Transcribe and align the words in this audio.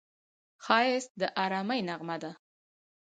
ښایست 0.63 1.11
د 1.21 1.23
ارامۍ 1.43 1.79
نغمه 1.89 2.17
ده 2.23 2.31